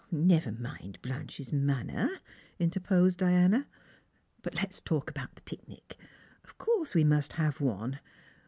"Never 0.11 0.51
mind 0.51 0.97
Blanche's 1.03 1.53
manner," 1.53 2.09
interposed 2.57 3.19
Diana," 3.19 3.67
but 4.41 4.55
let's 4.55 4.81
talk 4.81 5.11
about 5.11 5.35
the 5.35 5.41
picnic. 5.43 5.95
Of 6.43 6.57
course 6.57 6.95
we 6.95 7.03
must 7.03 7.33
have 7.33 7.61
one. 7.61 7.99